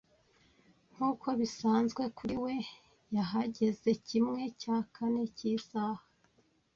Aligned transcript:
Nkuko 0.93 1.27
bisanzwe 1.39 2.03
kuri 2.17 2.35
we, 2.43 2.53
yahageze 3.15 3.89
kimwe 4.07 4.41
cya 4.61 4.77
kane 4.95 5.23
cyisaha. 5.37 6.03